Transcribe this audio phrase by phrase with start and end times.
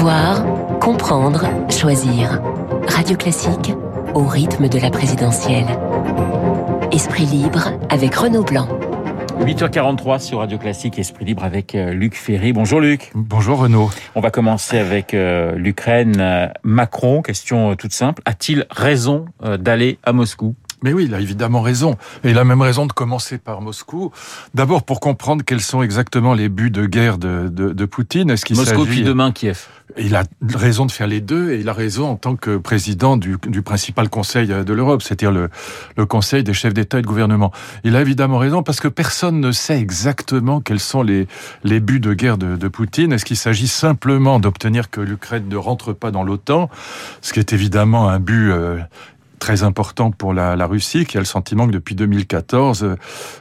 [0.00, 2.40] Savoir, comprendre, choisir.
[2.88, 3.74] Radio Classique
[4.14, 5.66] au rythme de la présidentielle.
[6.90, 8.66] Esprit libre avec Renaud Blanc.
[9.40, 12.54] 8h43 sur Radio Classique, Esprit Libre avec euh, Luc Ferry.
[12.54, 13.10] Bonjour Luc.
[13.14, 13.90] Bonjour Renaud.
[14.14, 16.16] On va commencer avec euh, l'Ukraine.
[16.18, 18.22] Euh, Macron, question toute simple.
[18.24, 19.26] A-t-il raison
[19.58, 20.54] d'aller à Moscou?
[20.82, 21.96] Mais oui, il a évidemment raison.
[22.24, 24.10] Et il a même raison de commencer par Moscou.
[24.54, 28.30] D'abord pour comprendre quels sont exactement les buts de guerre de, de, de Poutine.
[28.30, 29.66] Est-ce qu'il Moscou puis demain Kiev.
[29.98, 30.22] Il a
[30.54, 33.62] raison de faire les deux et il a raison en tant que président du, du
[33.62, 35.50] principal conseil de l'Europe, c'est-à-dire le,
[35.96, 37.50] le, conseil des chefs d'État et de gouvernement.
[37.82, 41.26] Il a évidemment raison parce que personne ne sait exactement quels sont les,
[41.64, 43.12] les buts de guerre de, de Poutine.
[43.12, 46.70] Est-ce qu'il s'agit simplement d'obtenir que l'Ukraine ne rentre pas dans l'OTAN,
[47.20, 48.78] ce qui est évidemment un but euh,
[49.40, 52.84] très important pour la, la, Russie, qui a le sentiment que depuis 2014,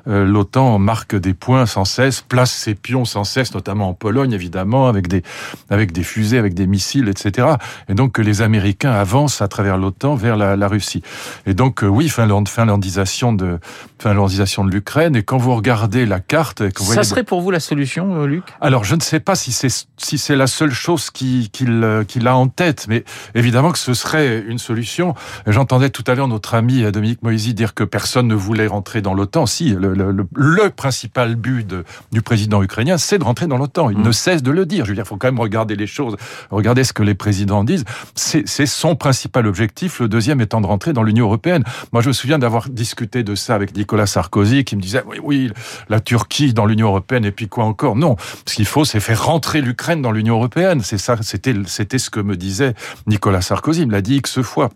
[0.07, 4.31] euh, l'OTAN marque des points sans cesse, place ses pions sans cesse, notamment en Pologne,
[4.31, 5.21] évidemment, avec des,
[5.69, 7.49] avec des fusées, avec des missiles, etc.
[7.89, 11.03] Et donc que les Américains avancent à travers l'OTAN vers la, la, Russie.
[11.45, 13.59] Et donc, euh, oui, Finlande, finlandisation de,
[14.01, 15.15] finlandisation de l'Ukraine.
[15.15, 16.61] Et quand vous regardez la carte...
[16.61, 18.43] vous Ça serait pour vous la solution, euh, Luc?
[18.61, 22.27] Alors, je ne sais pas si c'est si c'est la seule chose qu'il qu'il qu'il
[22.27, 23.03] a en tête, mais
[23.35, 25.13] évidemment que ce serait une solution.
[25.45, 29.13] J'entendais tout à l'heure notre ami Dominique Moisy dire que personne ne voulait rentrer dans
[29.13, 29.45] l'OTAN.
[29.45, 33.89] Si, le, le, le, principal but de, du président ukrainien, c'est de rentrer dans l'OTAN.
[33.89, 34.03] Il mm.
[34.03, 34.85] ne cesse de le dire.
[34.85, 36.15] Je veux dire, il faut quand même regarder les choses,
[36.51, 37.85] regarder ce que les présidents disent.
[38.15, 41.63] C'est son principal objectif, le deuxième étant de rentrer dans l'Union européenne.
[41.91, 45.17] Moi, je me souviens d'avoir discuté de ça avec Nicolas Sarkozy, qui me disait, oui,
[45.23, 45.51] oui,
[45.89, 47.95] la Turquie dans l'Union européenne, et puis quoi encore?
[47.95, 50.81] Non, ce qu'il faut, c'est faire rentrer l'Ukraine dans l'Union européenne.
[50.83, 52.73] C'est ça, c'était ce que me disait
[53.07, 53.81] Nicolas Sarkozy.
[53.81, 54.69] Il me l'a dit X fois.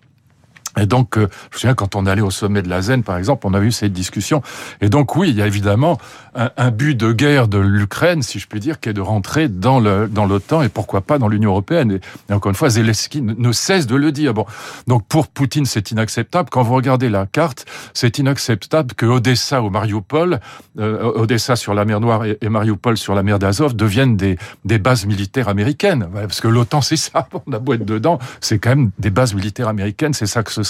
[0.78, 3.18] Et donc, euh, je me souviens quand on allait au sommet de la Zen, par
[3.18, 4.42] exemple, on a eu cette discussion.
[4.82, 5.98] Et donc, oui, il y a évidemment
[6.36, 9.80] un, but de guerre de l'Ukraine, si je puis dire, qui est de rentrer dans
[9.80, 12.00] le dans l'OTAN et pourquoi pas dans l'Union européenne.
[12.30, 14.34] Et, encore une fois, Zelensky ne, cesse de le dire.
[14.34, 14.46] Bon,
[14.88, 16.50] donc pour Poutine, c'est inacceptable.
[16.50, 20.40] Quand vous regardez la carte, c'est inacceptable que Odessa ou Mariupol,
[20.80, 24.38] euh, Odessa sur la mer Noire et, et Mariupol sur la mer d'Azov deviennent des
[24.66, 26.08] des bases militaires américaines.
[26.14, 27.28] Parce que l'OTAN, c'est ça.
[27.48, 30.14] On a beau être dedans, c'est quand même des bases militaires américaines.
[30.14, 30.63] C'est ça que ce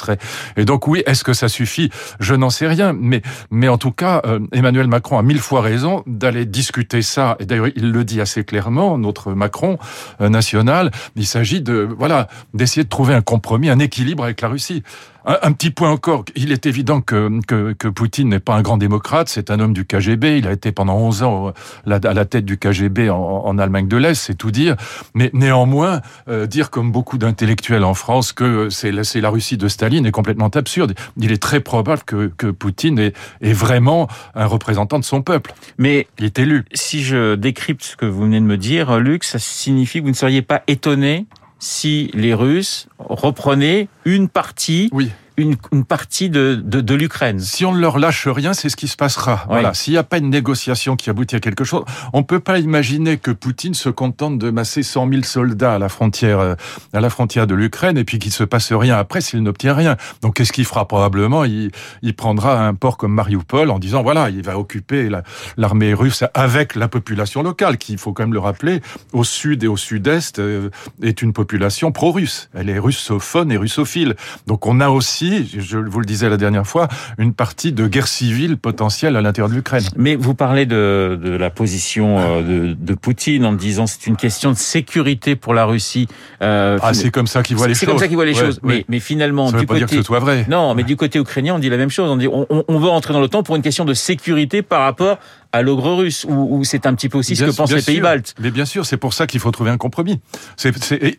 [0.58, 1.90] Et donc oui, est-ce que ça suffit?
[2.20, 2.94] Je n'en sais rien.
[2.94, 3.22] Mais,
[3.52, 7.36] mais en tout cas, euh, Emmanuel Macron a mille fois raison d'aller discuter ça.
[7.40, 9.78] Et d'ailleurs, il le dit assez clairement, notre Macron
[10.22, 10.92] euh, national.
[11.16, 14.84] Il s'agit de voilà d'essayer de trouver un compromis, un équilibre avec la Russie.
[15.26, 18.78] Un, petit point encore, il est évident que, que, que Poutine n'est pas un grand
[18.78, 21.54] démocrate, c'est un homme du KGB, il a été pendant 11 ans
[21.86, 24.76] à la tête du KGB en, en Allemagne de l'Est, c'est tout dire,
[25.14, 29.70] mais néanmoins, euh, dire comme beaucoup d'intellectuels en France que c'est la, la Russie de
[29.70, 30.94] Staline est complètement absurde.
[31.18, 35.54] Il est très probable que, que Poutine est, est vraiment un représentant de son peuple.
[35.78, 36.66] Mais il est élu.
[36.74, 40.10] Si je décrypte ce que vous venez de me dire, Luc, ça signifie que vous
[40.10, 41.28] ne seriez pas étonné
[41.64, 44.90] si les Russes reprenaient une partie
[45.38, 47.40] une, une partie de, de, de l'Ukraine.
[47.40, 49.46] Si on ne leur lâche rien, c'est ce qui se passera.
[49.48, 49.74] Voilà.
[49.74, 51.84] S'il n'y a pas une négociation qui aboutit à quelque chose,
[52.14, 55.80] on ne peut pas imaginer que Poutine se contente de masser 100 000 soldats à
[55.80, 56.56] la frontière, euh,
[56.94, 59.98] à la frontière de l'Ukraine et puis qu'il se passe rien après s'il n'obtient rien.
[60.22, 60.88] Donc qu'est-ce qu'il fera?
[60.88, 61.72] Probablement il,
[62.02, 65.10] il, prendra un port comme Mariupol en disant voilà, il va occuper
[65.58, 68.82] l'armée russe avec la population locale, qui, il faut quand même le rappeler,
[69.14, 70.70] au sud et au sud-est, euh,
[71.02, 72.50] est une population pro-russe.
[72.54, 74.16] Elle est russophone et russophile.
[74.46, 78.08] Donc on a aussi je vous le disais la dernière fois, une partie de guerre
[78.08, 79.84] civile potentielle à l'intérieur de l'Ukraine.
[79.96, 84.16] Mais vous parlez de, de la position euh, de, de, Poutine en disant c'est une
[84.16, 86.08] question de sécurité pour la Russie.
[86.42, 87.80] Euh, ah, c'est comme ça qu'il voit les choses.
[87.80, 88.60] C'est comme ça qu'il voit les choses.
[88.64, 90.46] Mais, mais finalement, ça du pas côté, dire que ce soit vrai.
[90.50, 92.10] Non, mais du côté ukrainien, on dit la même chose.
[92.10, 95.20] On dit on, on veut entrer dans l'OTAN pour une question de sécurité par rapport
[95.54, 98.34] à l'ogre russe, ou, c'est un petit peu aussi ce que pensent les pays baltes.
[98.40, 100.20] Mais bien sûr, c'est pour ça qu'il faut trouver un compromis.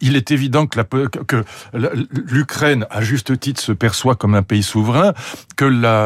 [0.00, 5.14] Il est évident que, l'Ukraine, à juste titre, se perçoit comme un pays souverain,
[5.56, 5.64] que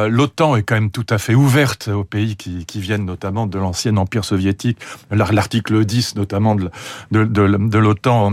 [0.08, 3.58] l'OTAN est quand même tout à fait ouverte aux pays qui, qui viennent notamment de
[3.58, 4.78] l'ancien empire soviétique.
[5.10, 6.70] L'article 10, notamment de,
[7.10, 8.32] de, de l'OTAN,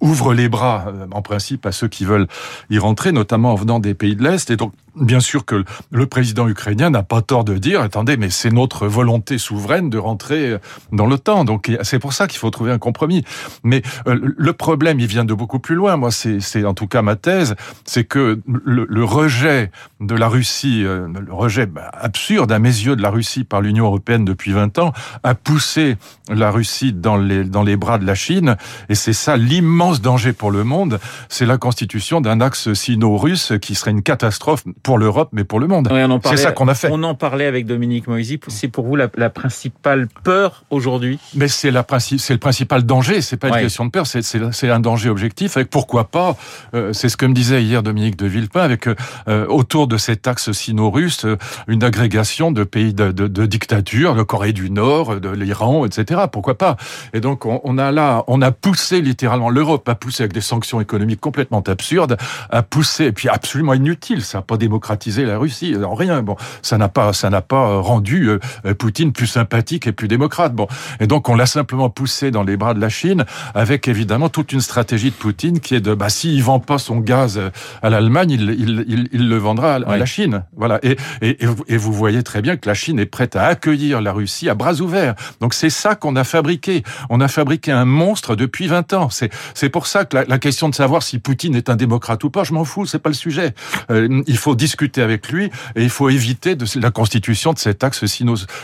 [0.00, 2.26] ouvre les bras, euh, en principe, à ceux qui veulent
[2.70, 4.50] y rentrer, notamment en venant des pays de l'Est.
[4.50, 8.30] Et donc, bien sûr que le président ukrainien n'a pas tort de dire, attendez, mais
[8.30, 10.56] c'est notre volonté souveraine de rentrer
[10.92, 11.44] dans l'OTAN.
[11.44, 13.24] Donc c'est pour ça qu'il faut trouver un compromis.
[13.62, 15.96] Mais euh, le problème, il vient de beaucoup plus loin.
[15.96, 17.54] Moi, c'est en tout cas ma thèse,
[17.84, 19.70] c'est que le, le, rejet
[20.00, 23.60] de la Russie, euh, le rejet bah, absurde à mes yeux de la Russie par
[23.60, 25.96] l'Union européenne depuis 20 ans, a poussé
[26.28, 28.56] la Russie dans les, dans les bras de la Chine.
[28.88, 33.74] Et c'est ça l'immense danger pour le monde, c'est la constitution d'un axe sino-russe qui
[33.74, 35.88] serait une catastrophe pour l'Europe, mais pour le monde.
[36.24, 36.88] c'est ça qu'on a fait.
[36.90, 38.40] On en parlait avec Dominique Moisy.
[38.48, 41.18] C'est pour vous la, la principale peur aujourd'hui?
[41.34, 43.20] Mais c'est la c'est le principal danger.
[43.20, 45.56] C'est pas une question de peur, c'est un danger objectif.
[45.56, 46.36] Avec pourquoi pas
[46.74, 50.26] euh, C'est ce que me disait hier Dominique de Villepin, avec euh, autour de cet
[50.26, 51.36] axe sino-russe, euh,
[51.66, 56.22] une agrégation de pays de, de, de dictature, le Corée du Nord, de l'Iran, etc.
[56.30, 56.76] Pourquoi pas?
[57.12, 60.40] Et donc on, on, a là, on a poussé littéralement l'Europe a poussé avec des
[60.40, 62.16] sanctions économiques complètement absurdes,
[62.50, 64.22] a poussé et puis absolument inutile.
[64.22, 66.22] Ça n'a pas démocratisé la Russie, en rien.
[66.22, 68.30] Bon, ça n'a pas, ça n'a pas rendu
[68.78, 70.54] Poutine plus sympathique et plus démocrate.
[70.54, 70.68] Bon,
[71.00, 73.24] et donc on l'a simplement poussé dans les bras de la Chine,
[73.54, 76.98] avec évidemment toute une stratégie de Poutine qui est de, bah, s'il vend pas son
[76.98, 77.40] gaz
[77.82, 80.44] à l'Allemagne, il, il, il, le vendra à, la Chine.
[80.56, 80.78] Voilà.
[80.84, 81.36] Et, et,
[81.66, 84.54] et, vous voyez très bien que la Chine est prête à accueillir la Russie à
[84.54, 85.16] bras ouverts.
[85.40, 86.84] Donc c'est ça qu'on a fabriqué.
[87.08, 89.10] On a fabriqué un monstre depuis 20 ans.
[89.10, 92.22] C'est, c'est pour ça que la, la, question de savoir si Poutine est un démocrate
[92.22, 93.54] ou pas, je m'en fous, c'est pas le sujet.
[93.90, 97.82] Euh, il faut discuter avec lui et il faut éviter de, la constitution de cet
[97.82, 98.04] axe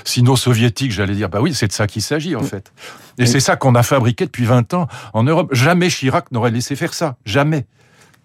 [0.05, 1.31] sino-soviétique, j'allais dire.
[1.31, 2.73] Bah oui, c'est de ça qu'il s'agit en fait.
[3.19, 5.49] Et c'est ça qu'on a fabriqué depuis 20 ans en Europe.
[5.53, 7.17] Jamais Chirac n'aurait laissé faire ça.
[7.25, 7.65] Jamais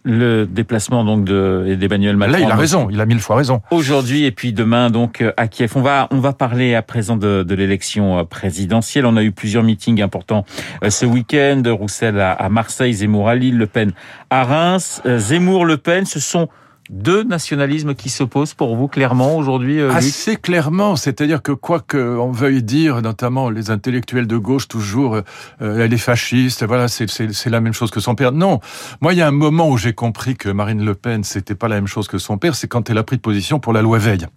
[0.03, 2.33] le déplacement donc de d'Emmanuel Macron.
[2.33, 3.61] Là, il a raison, il a mille fois raison.
[3.71, 5.73] Aujourd'hui et puis demain donc à Kiev.
[5.75, 9.05] On va on va parler à présent de, de l'élection euh, présidentielle.
[9.05, 10.45] On a eu plusieurs meetings importants
[10.83, 11.61] euh, ce week-end.
[11.67, 13.93] Roussel à, Marseille, Zemmour à Lille, Le Pen
[14.29, 15.01] à Reims.
[15.05, 16.49] Euh, Zemmour, Le Pen, ce sont
[16.91, 22.31] deux nationalismes qui s'opposent pour vous clairement aujourd'hui euh, Assez clairement, c'est-à-dire que quoi qu'on
[22.31, 27.61] veuille dire, notamment les intellectuels de gauche toujours, euh, elle est fasciste, voilà, c'est la
[27.61, 28.33] même chose que son père.
[28.33, 28.59] Non,
[28.99, 31.69] moi il y a un moment où j'ai compris que Marine Le Pen c'était pas
[31.69, 33.97] la même chose que son père, c'est quand elle a pris position pour la loi
[33.97, 34.27] Veil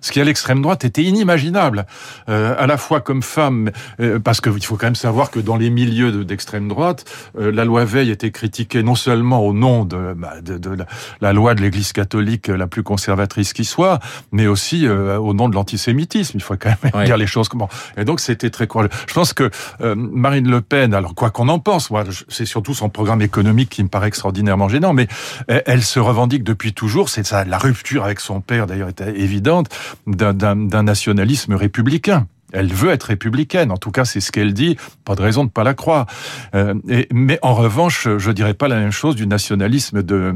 [0.00, 1.86] ce qui à l'extrême droite était inimaginable,
[2.28, 3.70] euh, à la fois comme femme,
[4.00, 7.04] euh, parce qu'il faut quand même savoir que dans les milieux d'extrême droite,
[7.38, 10.76] euh, la loi Veil était critiquée non seulement au nom de, bah, de, de
[11.20, 13.98] la, loi de l'Église catholique la plus conservatrice qui soit,
[14.32, 16.38] mais aussi euh, au nom de l'antisémitisme.
[16.38, 17.68] Il faut quand même dire les choses comment.
[17.96, 18.90] Et donc c'était très courageux.
[19.06, 19.50] Je pense que
[19.80, 23.70] euh, Marine Le Pen, alors quoi qu'on en pense, moi, c'est surtout son programme économique
[23.70, 25.08] qui me paraît extraordinairement gênant, mais
[25.48, 27.08] elle, elle se revendique depuis toujours.
[27.08, 29.68] C'est ça, la rupture avec son père d'ailleurs était évidente
[30.06, 32.26] d'un nationalisme républicain.
[32.52, 35.48] Elle veut être républicaine, en tout cas c'est ce qu'elle dit, pas de raison de
[35.48, 36.06] ne pas la croire.
[36.54, 36.74] Euh,
[37.12, 40.34] mais en revanche, je dirais pas la même chose du nationalisme de,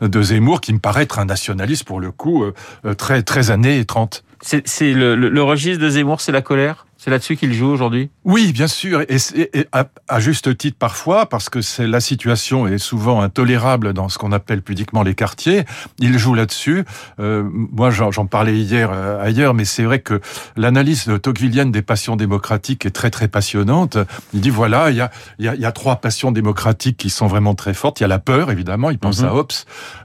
[0.00, 2.52] de Zemmour, qui me paraît être un nationaliste pour le coup euh,
[2.84, 4.24] euh, très, très années 30.
[4.42, 6.86] C'est le, le registre de Zemmour, c'est la colère?
[7.02, 8.10] C'est là-dessus qu'il joue aujourd'hui?
[8.24, 12.78] Oui, bien sûr, et, et à, juste titre parfois, parce que c'est la situation est
[12.78, 15.64] souvent intolérable dans ce qu'on appelle pudiquement les quartiers.
[15.98, 16.84] Il joue là-dessus.
[17.18, 20.20] Euh, moi, j'en parlais hier euh, ailleurs, mais c'est vrai que
[20.56, 23.98] l'analyse de Tocquevillienne des passions démocratiques est très très passionnante.
[24.32, 25.10] Il dit voilà, il y a,
[25.40, 27.98] y a, y a trois passions démocratiques qui sont vraiment très fortes.
[27.98, 28.90] Il y a la peur, évidemment.
[28.90, 29.28] Il pense mhm.
[29.28, 29.52] à Hobbes.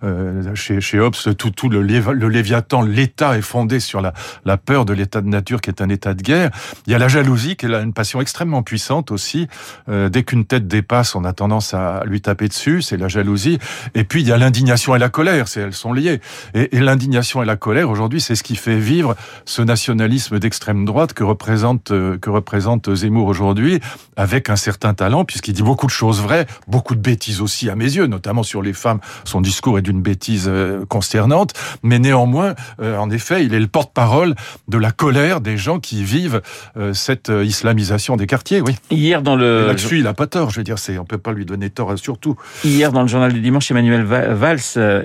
[0.04, 4.14] Euh, chez, chez Hobbes, tout, tout le, le Léviathan, l'État est fondé sur la,
[4.46, 6.50] la peur de l'état de nature qui est un état de guerre.
[6.88, 9.50] Il y a la jalousie qui est une passion extrêmement puissante aussi.
[9.90, 13.60] Euh, dès qu'une tête dépasse, on a tendance à lui taper dessus, c'est la jalousie.
[13.94, 16.22] Et puis il y a l'indignation et la colère, c'est elles sont liées.
[16.54, 20.86] Et, et l'indignation et la colère aujourd'hui, c'est ce qui fait vivre ce nationalisme d'extrême
[20.86, 23.82] droite que représente euh, que représente Zemmour aujourd'hui,
[24.16, 27.76] avec un certain talent puisqu'il dit beaucoup de choses vraies, beaucoup de bêtises aussi à
[27.76, 29.02] mes yeux, notamment sur les femmes.
[29.26, 31.52] Son discours est d'une bêtise euh, consternante,
[31.84, 34.36] mais néanmoins, en effet, il est le porte-parole
[34.70, 36.42] de la colère des gens qui vivent
[36.77, 38.76] euh, cette euh, islamisation des quartiers, oui.
[38.92, 40.52] Hier dans le là-dessus, il a pas tort.
[40.52, 42.36] Je veux dire, c'est on peut pas lui donner tort euh, surtout.
[42.64, 44.60] Hier dans le journal du dimanche, Emmanuel Valls,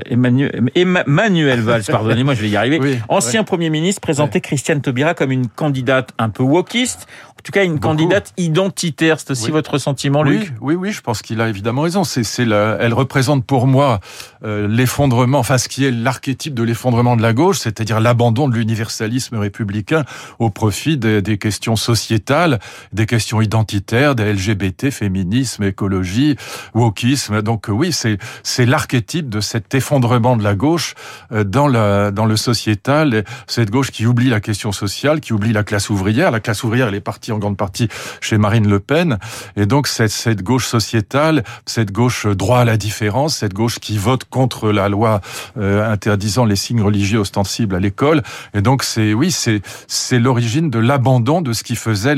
[0.07, 2.99] Emmanuel, Emmanuel Valls, pardonnez-moi, je vais y arriver.
[3.09, 7.07] ancien Premier ministre présentait Christiane Taubira comme une candidate un peu wokiste.
[7.43, 9.19] En tout cas, une candidate identitaire.
[9.19, 10.53] C'est aussi votre sentiment, Luc?
[10.61, 12.05] Oui, oui, je pense qu'il a évidemment raison.
[12.05, 13.99] C'est, c'est la, elle représente pour moi
[14.45, 18.55] euh, l'effondrement, enfin ce qui est l'archétype de l'effondrement de la gauche, c'est-à-dire l'abandon de
[18.55, 20.05] l'universalisme républicain
[20.39, 22.61] au profit des, des, questions sociétales,
[22.93, 26.37] des questions identitaires, des LGBT, féminisme, écologie,
[26.75, 27.43] wokisme.
[27.43, 30.95] Donc oui, c'est c'est l'archétype de cet effondrement de la gauche
[31.33, 35.53] euh, dans la dans le sociétal, cette gauche qui oublie la question sociale, qui oublie
[35.53, 36.31] la classe ouvrière.
[36.31, 37.89] La classe ouvrière, elle est partie en grande partie
[38.21, 39.19] chez Marine Le Pen.
[39.57, 43.99] Et donc cette, cette gauche sociétale, cette gauche droit à la différence, cette gauche qui
[43.99, 45.21] vote contre la loi
[45.59, 48.23] euh, interdisant les signes religieux ostensibles à l'école.
[48.55, 52.15] Et donc c'est oui, c'est c'est l'origine de l'abandon de ce qui faisait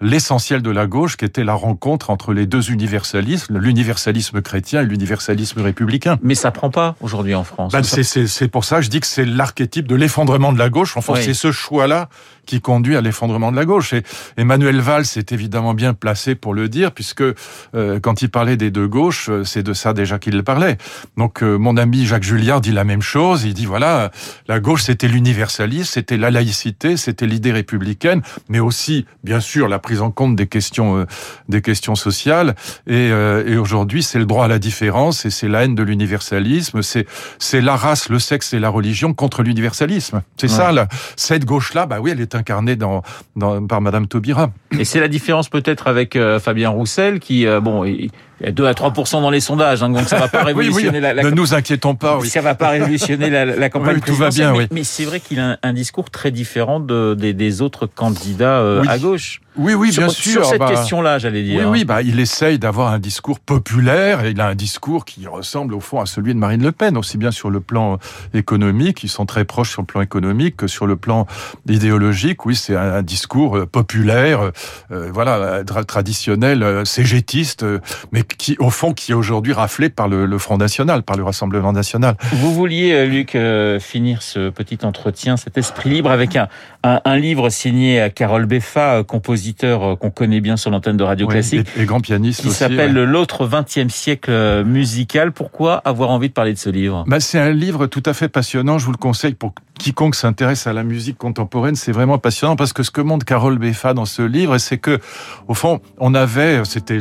[0.00, 4.86] l'essentiel de la gauche, qui était la rencontre entre les deux universalismes, l'universalisme chrétien et
[4.86, 6.18] l'universalisme républicain.
[6.22, 7.72] Mais ça prend pas aujourd'hui en France.
[7.72, 10.96] Ben, c'est pour ça que je dis que c'est l'archétype de l'effondrement de la gauche.
[10.96, 12.08] Enfin, c'est ce choix-là
[12.46, 13.94] qui conduit à l'effondrement de la gauche.
[14.36, 18.58] Et Emmanuel Valls est évidemment bien placé pour le dire, puisque euh, quand il parlait
[18.58, 20.76] des deux gauches, euh, c'est de ça déjà qu'il parlait.
[21.16, 23.44] Donc euh, mon ami Jacques Julliard dit la même chose.
[23.44, 24.10] Il dit voilà,
[24.48, 29.78] la gauche c'était l'universalisme, c'était la laïcité, c'était l'idée républicaine, mais aussi bien sûr la
[29.78, 31.06] prise en compte des questions
[31.48, 32.54] des questions sociales.
[32.86, 36.82] Et, et aujourd'hui c'est le droit à la différence et c'est la haine de l'universalisme.
[36.82, 37.06] C'est
[37.38, 40.20] c'est la race, le sexe et la religion contre l'universalisme.
[40.36, 40.88] C'est ça là.
[41.16, 43.02] Cette gauche là, bah oui, elle est incarnée dans,
[43.34, 44.41] dans par Madame Taubira.
[44.78, 48.10] Et c'est la différence peut-être avec Fabien Roussel qui bon il
[48.50, 51.54] 2 à 3% dans les sondages, hein, donc ça va pas révolutionner la, Ne nous
[51.54, 52.18] inquiétons pas.
[52.18, 52.28] Oui.
[52.28, 54.00] Ça va pas révolutionner la, la campagne.
[54.00, 54.52] tout va bien.
[54.52, 58.58] Mais, mais c'est vrai qu'il a un, discours très différent de, des, des autres candidats
[58.58, 59.40] euh, à gauche.
[59.56, 60.32] Oui, oui, bien sûr.
[60.32, 61.60] Sur cette bah, question-là, j'allais dire.
[61.60, 65.26] Oui, oui, bah, il essaye d'avoir un discours populaire et il a un discours qui
[65.26, 67.98] ressemble au fond à celui de Marine Le Pen, aussi bien sur le plan
[68.32, 71.26] économique, ils sont très proches sur le plan économique que sur le plan
[71.68, 72.46] idéologique.
[72.46, 74.52] Oui, c'est un, discours euh, populaire,
[74.90, 77.64] euh, voilà, traditionnel, cégétiste,
[78.12, 81.24] mais qui, au fond, qui est aujourd'hui raflé par le, le, Front National, par le
[81.24, 82.16] Rassemblement National.
[82.32, 83.36] Vous vouliez, Luc,
[83.80, 86.48] finir ce petit entretien, cet esprit libre, avec un,
[86.82, 91.04] un, un livre signé à Carole Beffa, composé euh, qu'on connaît bien sur l'antenne de
[91.04, 91.66] Radio Classique.
[91.76, 95.32] Et, grand pianiste Qui s'appelle L'autre 20e siècle euh, musical.
[95.32, 97.04] Pourquoi avoir envie de parler de ce livre?
[97.06, 98.78] Bah, C'est un livre tout à fait passionnant.
[98.78, 101.74] Je vous le conseille pour quiconque s'intéresse à la musique contemporaine.
[101.74, 105.00] C'est vraiment passionnant parce que ce que montre Carole Beffa dans ce livre, c'est que,
[105.48, 107.00] au fond, on avait, c'était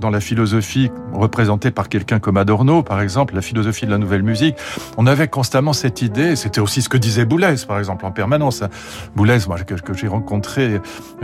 [0.00, 0.67] dans la philosophie
[1.12, 4.56] représentée par quelqu'un comme Adorno, par exemple, la philosophie de la nouvelle musique,
[4.96, 8.62] on avait constamment cette idée, c'était aussi ce que disait Boulez, par exemple, en permanence.
[9.16, 10.80] Boulez, moi, que, j'ai rencontré,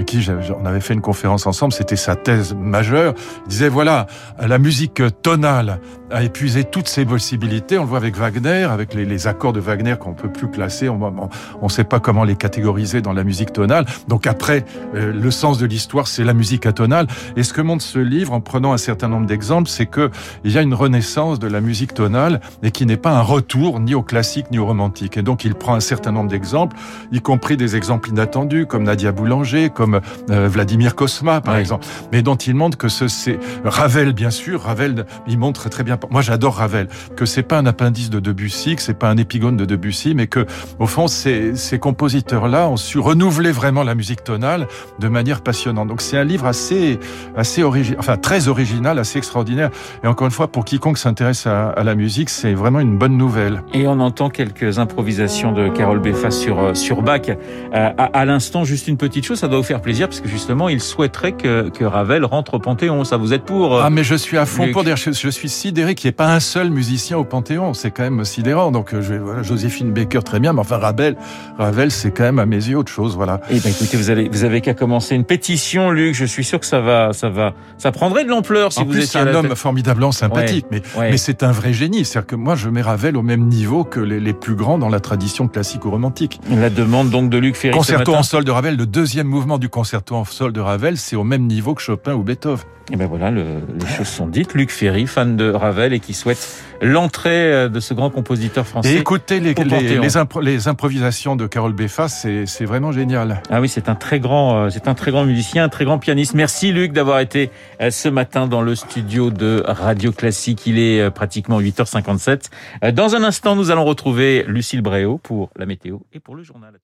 [0.07, 0.27] qui
[0.61, 3.15] on avait fait une conférence ensemble, c'était sa thèse majeure.
[3.47, 4.07] Il disait voilà,
[4.39, 7.79] la musique tonale a épuisé toutes ses possibilités.
[7.79, 10.89] On le voit avec Wagner, avec les, accords de Wagner qu'on peut plus classer.
[10.89, 11.29] On
[11.63, 13.87] ne sait pas comment les catégoriser dans la musique tonale.
[14.09, 17.07] Donc après, euh, le sens de l'histoire, c'est la musique atonale.
[17.37, 20.11] Et ce que montre ce livre, en prenant un certain nombre d'exemples, c'est que
[20.45, 23.81] il y a une renaissance de la musique tonale et qui n'est pas un retour
[23.81, 25.17] ni au classique ni au romantique.
[25.17, 26.77] Et donc il prend un certain nombre d'exemples,
[27.13, 30.01] y compris des exemples inattendus comme Nadia Boulanger, comme
[30.31, 34.63] euh, Vladimir Kosma, par exemple, mais dont il montre que ce c'est Ravel, bien sûr.
[34.63, 35.99] Ravel, il montre très bien.
[36.11, 39.57] Moi, j'adore Ravel, que c'est pas un appendice de Debussy, que c'est pas un épigone
[39.57, 40.47] de Debussy, mais que
[40.79, 44.67] au fond, ces, ces compositeurs-là ont su renouveler vraiment la musique tonale
[44.99, 45.89] de manière passionnante.
[45.89, 46.99] Donc, c'est un livre assez,
[47.37, 49.71] assez original, enfin très original, assez extraordinaire.
[50.03, 53.17] Et encore une fois, pour quiconque s'intéresse à, à, la musique, c'est vraiment une bonne
[53.17, 53.63] nouvelle.
[53.73, 57.23] Et on entend quelques improvisations de Carole Beffa sur euh, sur Bach.
[57.29, 57.35] Euh,
[57.73, 60.69] à, à l'instant, juste une petite chose, ça doit vous faire plaisir parce que justement,
[60.69, 63.05] il souhaiterait que, que Ravel rentre au Panthéon.
[63.05, 65.29] Ça vous êtes pour euh, Ah, mais je suis à fond pour dire, je, je
[65.29, 67.75] suis sidéré qu'il n'y ait pas un seul musicien au Panthéon.
[67.75, 68.71] C'est quand même sidérant.
[68.71, 71.17] Donc, je, voilà, Joséphine Baker, très bien, mais enfin, Ravel,
[71.59, 73.41] Ravel, c'est quand même à mes yeux autre chose, voilà.
[73.51, 76.15] Eh ben, écoutez, vous avez, vous avez qu'à commencer une pétition, Luc.
[76.15, 78.93] Je suis sûr que ça va, ça va, ça prendrait de l'ampleur si en vous
[78.93, 81.11] plus, c'est un homme formidablement sympathique, ouais, mais, ouais.
[81.11, 82.05] mais c'est un vrai génie.
[82.05, 84.89] C'est-à-dire que moi, je mets Ravel au même niveau que les, les, plus grands dans
[84.89, 86.41] la tradition classique ou romantique.
[86.51, 87.77] La demande donc de Luc Ferry.
[87.77, 91.17] Concerto en sol de Ravel, le deuxième mouvement du concerto en sol de Ravel, c'est
[91.17, 92.65] au même niveau que Chopin ou Beethoven.
[92.93, 93.45] Et ben voilà, le,
[93.81, 94.53] les choses sont dites.
[94.53, 98.95] Luc Ferry, fan de Ravel et qui souhaite l'entrée euh, de ce grand compositeur français.
[98.95, 103.43] Et écoutez les, les, les, impro les, improvisations de Carole Beffa, c'est vraiment génial.
[103.49, 105.99] Ah oui, c'est un très grand, euh, c'est un très grand musicien, un très grand
[105.99, 106.35] pianiste.
[106.35, 107.51] Merci Luc d'avoir été
[107.81, 110.67] euh, ce matin dans le studio de Radio Classique.
[110.67, 112.51] Il est pratiquement 8h57.
[112.93, 116.75] Dans un instant, nous allons retrouver Lucille Bréau pour la météo et pour le journal.